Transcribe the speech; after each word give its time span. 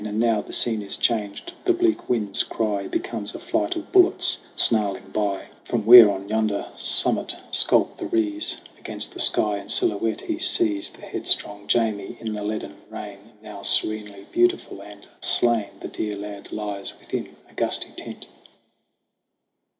And 0.03 0.19
now 0.19 0.41
the 0.41 0.51
scene 0.51 0.81
is 0.81 0.97
changed; 0.97 1.53
the 1.63 1.73
bleak 1.75 2.09
wind's 2.09 2.41
cry 2.41 2.87
Becomes 2.87 3.35
a 3.35 3.39
flight 3.39 3.75
of 3.75 3.91
bullets 3.91 4.39
snarling 4.55 5.11
by 5.11 5.11
60 5.11 5.13
SONG 5.13 5.29
OF 5.29 5.35
HUGH 5.35 5.43
GLASS 5.61 5.69
From 5.69 5.85
where 5.85 6.09
on 6.11 6.27
yonder 6.27 6.65
summit 6.75 7.35
skulk 7.51 7.97
the 7.97 8.07
Rees. 8.07 8.61
Against 8.79 9.11
the 9.13 9.19
sky, 9.19 9.59
in 9.59 9.69
silhouette, 9.69 10.21
he 10.21 10.39
sees 10.39 10.89
The 10.89 11.01
headstrong 11.01 11.67
Jamie 11.67 12.17
in 12.19 12.33
the 12.33 12.41
leaden 12.43 12.77
rain. 12.89 13.19
And 13.33 13.43
now 13.43 13.61
serenely 13.61 14.25
beautiful 14.31 14.81
and 14.81 15.05
slain 15.21 15.69
The 15.81 15.87
dear 15.87 16.15
lad 16.17 16.51
lies 16.51 16.93
within 16.99 17.35
a 17.47 17.53
gusty 17.53 17.91
tent. 17.95 18.25